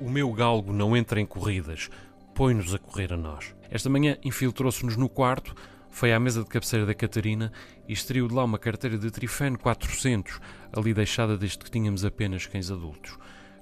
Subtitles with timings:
[0.00, 1.90] O meu galgo não entra em corridas,
[2.32, 3.52] põe-nos a correr a nós.
[3.68, 5.56] Esta manhã infiltrou-se-nos no quarto,
[5.90, 7.52] foi à mesa de cabeceira da Catarina
[7.88, 10.40] e extraiu de lá uma carteira de Trifano 400,
[10.72, 13.18] ali deixada desde que tínhamos apenas cães adultos.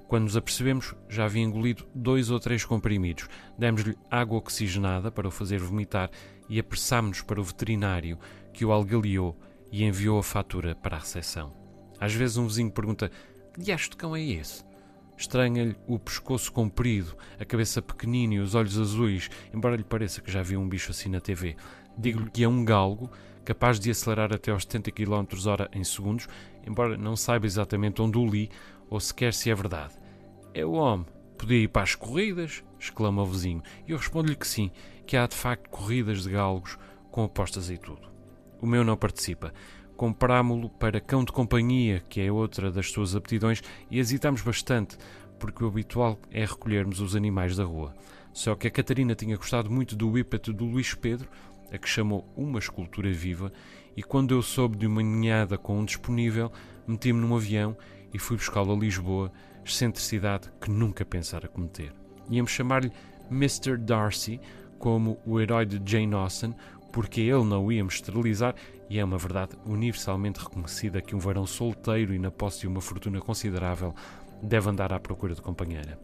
[0.09, 3.29] Quando nos apercebemos, já havia engolido dois ou três comprimidos.
[3.59, 6.11] Demos-lhe água oxigenada para o fazer vomitar
[6.51, 8.19] e apressámos-nos para o veterinário,
[8.53, 9.35] que o algaliou
[9.73, 11.51] e enviou a fatura para a recepção.
[11.99, 13.11] Às vezes um vizinho pergunta:
[13.55, 14.66] Que diacho de cão é esse?
[15.17, 20.31] Estranha-lhe o pescoço comprido, a cabeça pequenina e os olhos azuis, embora lhe pareça que
[20.31, 21.57] já viu um bicho assim na TV.
[21.97, 23.11] Digo-lhe que é um galgo,
[23.45, 26.29] capaz de acelerar até aos 70 km h em segundos,
[26.67, 28.51] embora não saiba exatamente onde o li
[28.91, 29.95] ou sequer se é verdade.
[30.53, 31.07] É o homem.
[31.39, 32.63] Podia ir para as corridas?
[32.79, 33.63] exclama o vizinho.
[33.87, 34.71] E eu respondo-lhe que sim,
[35.07, 36.79] que há de facto corridas de galgos
[37.11, 38.09] com apostas e tudo.
[38.61, 39.53] O meu não participa
[39.97, 44.97] comprámo-lo para cão de companhia, que é outra das suas aptidões, e hesitámos bastante,
[45.39, 47.95] porque o habitual é recolhermos os animais da rua.
[48.33, 51.29] Só que a Catarina tinha gostado muito do whippet do Luís Pedro,
[51.73, 53.53] a que chamou uma escultura viva,
[53.97, 56.53] e quando eu soube de uma ninhada com um disponível,
[56.87, 57.77] meti-me num avião
[58.13, 59.33] e fui buscá-lo a Lisboa,
[59.65, 61.93] excentricidade que nunca pensara cometer.
[62.31, 62.93] Íamos chamar-lhe
[63.31, 63.77] Mr.
[63.79, 64.41] Darcy,
[64.79, 66.55] como o herói de Jane Austen,
[66.97, 68.55] porque ele não o íamos esterilizar,
[68.89, 72.81] e é uma verdade universalmente reconhecida que um varão solteiro e na posse de uma
[72.81, 73.95] fortuna considerável
[74.43, 76.01] deve andar à procura de companheira.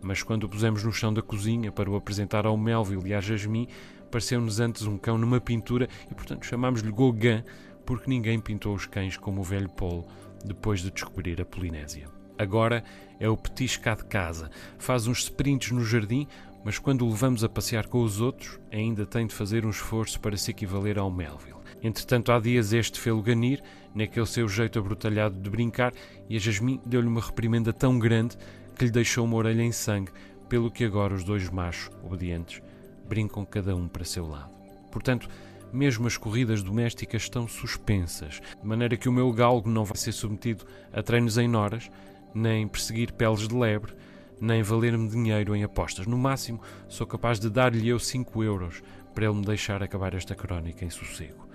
[0.00, 3.20] Mas quando o pusemos no chão da cozinha para o apresentar ao Melville e à
[3.20, 3.68] Jasmine,
[4.10, 7.44] pareceu-nos antes um cão numa pintura e, portanto, chamámos-lhe Gauguin,
[7.84, 10.06] porque ninguém pintou os cães como o velho Paulo
[10.42, 12.08] depois de descobrir a Polinésia.
[12.38, 12.82] Agora
[13.18, 16.26] é o petit cá de casa, faz uns sprints no jardim,
[16.64, 20.20] mas quando o levamos a passear com os outros, ainda tem de fazer um esforço
[20.20, 21.60] para se equivaler ao Melville.
[21.82, 23.62] Entretanto, há dias este fê-lo ganir,
[23.94, 25.92] naquele seu jeito abrutalhado de brincar,
[26.28, 28.36] e a Jasmine deu-lhe uma reprimenda tão grande
[28.76, 30.12] que lhe deixou uma orelha em sangue,
[30.48, 32.60] pelo que agora os dois machos, obedientes,
[33.08, 34.50] brincam cada um para seu lado.
[34.90, 35.28] Portanto,
[35.72, 40.12] mesmo as corridas domésticas estão suspensas, de maneira que o meu galgo não vai ser
[40.12, 41.90] submetido a treinos em noras,
[42.34, 43.94] nem perseguir peles de lebre,
[44.40, 46.06] nem valer-me dinheiro em apostas.
[46.06, 48.82] No máximo, sou capaz de dar-lhe eu 5 euros
[49.14, 51.48] para ele me deixar acabar esta crónica em sossego.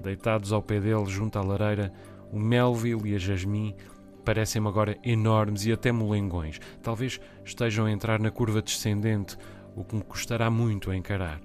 [0.00, 1.92] Deitados ao pé dele, junto à lareira,
[2.30, 3.74] o Melville e a Jasmine
[4.24, 6.60] parecem-me agora enormes e até molengões.
[6.82, 9.36] Talvez estejam a entrar na curva descendente,
[9.74, 11.40] o que me custará muito a encarar.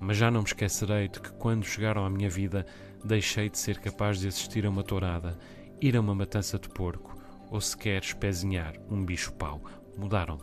[0.00, 2.66] Mas já não me esquecerei de que quando chegaram à minha vida,
[3.04, 5.38] deixei de ser capaz de assistir a uma tourada,
[5.80, 7.16] ir a uma matança de porco
[7.50, 9.62] ou sequer espezinhar um bicho-pau
[9.96, 10.42] mudaram-me.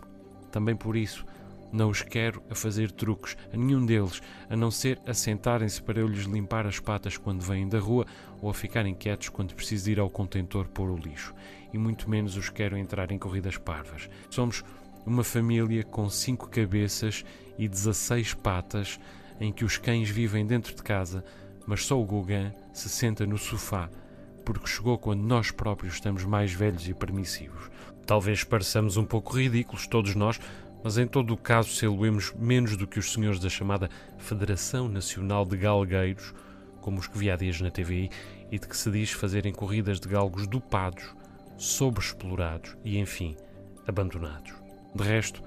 [0.51, 1.25] Também por isso
[1.71, 5.99] não os quero a fazer truques, a nenhum deles, a não ser a sentarem-se para
[5.99, 8.05] eu lhes limpar as patas quando vêm da rua
[8.41, 11.33] ou a ficarem quietos quando preciso ir ao contentor pôr o lixo.
[11.71, 14.09] E muito menos os quero entrar em corridas parvas.
[14.29, 14.63] Somos
[15.05, 17.23] uma família com cinco cabeças
[17.57, 18.99] e 16 patas,
[19.39, 21.23] em que os cães vivem dentro de casa,
[21.67, 23.89] mas só o Gauguin se senta no sofá
[24.51, 27.69] porque chegou quando nós próprios estamos mais velhos e permissivos.
[28.03, 30.39] Talvez pareçamos um pouco ridículos, todos nós,
[30.83, 34.89] mas em todo o caso, se eloemos menos do que os senhores da chamada Federação
[34.89, 36.33] Nacional de Galgueiros,
[36.81, 38.09] como os que vi há dias na TVI,
[38.51, 41.13] e de que se diz fazerem corridas de galgos dopados,
[41.55, 43.37] sobreexplorados e, enfim,
[43.87, 44.53] abandonados.
[44.95, 45.43] De resto,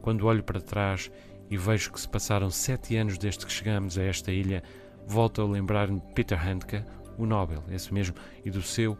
[0.00, 1.10] quando olho para trás
[1.50, 4.62] e vejo que se passaram sete anos desde que chegamos a esta ilha,
[5.08, 6.84] volto a lembrar-me de Peter Handke,
[7.18, 8.14] o Nobel, esse mesmo,
[8.44, 8.96] e do seu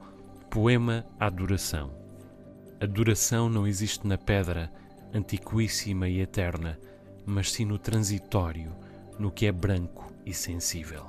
[0.51, 1.91] Poema à Duração.
[2.81, 4.71] A duração não existe na pedra,
[5.13, 6.79] antiquíssima e eterna,
[7.25, 8.73] mas sim no transitório,
[9.19, 11.07] no que é branco e sensível.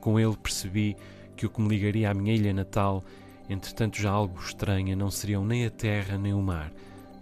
[0.00, 0.96] Com ele percebi
[1.36, 3.04] que o que me ligaria à minha ilha natal,
[3.48, 6.72] entretanto já algo estranha, não seriam nem a terra nem o mar,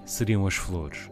[0.04, 1.10] seriam as flores.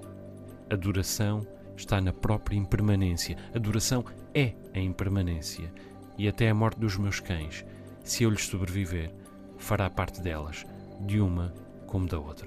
[0.69, 1.47] A duração
[1.77, 3.37] está na própria impermanência.
[3.55, 5.73] A duração é a impermanência.
[6.19, 7.65] E até a morte dos meus cães
[8.06, 9.12] se eu lhes sobreviver,
[9.59, 10.65] fará parte delas,
[11.00, 11.53] de uma
[11.87, 12.47] como da outra.